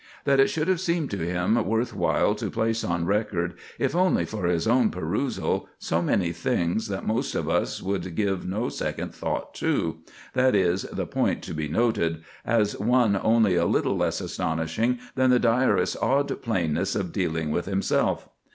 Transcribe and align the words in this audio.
That 0.25 0.39
it 0.39 0.47
should 0.47 0.67
have 0.67 0.81
seemed 0.81 1.11
to 1.11 1.19
him 1.23 1.63
worth 1.63 1.93
while 1.93 2.33
to 2.33 2.49
place 2.49 2.83
on 2.83 3.05
record, 3.05 3.53
if 3.77 3.95
only 3.95 4.25
for 4.25 4.47
his 4.47 4.65
own 4.65 4.89
perusal, 4.89 5.69
so 5.77 6.01
many 6.01 6.31
things 6.31 6.87
that 6.87 7.05
most 7.05 7.35
of 7.35 7.47
us 7.47 7.83
would 7.83 8.15
give 8.15 8.43
no 8.49 8.67
second 8.69 9.13
thought 9.13 9.53
to—that 9.53 10.55
is 10.55 10.81
the 10.91 11.05
point 11.05 11.43
to 11.43 11.53
be 11.53 11.67
noted, 11.67 12.23
as 12.43 12.75
one 12.79 13.15
only 13.23 13.53
a 13.55 13.67
little 13.67 13.95
less 13.95 14.21
astonishing 14.21 14.97
than 15.13 15.29
the 15.29 15.37
diarist's 15.37 15.95
odd 16.01 16.41
plainness 16.41 16.95
of 16.95 17.11
dealing 17.11 17.51
with 17.51 17.67
himself. 17.67 18.27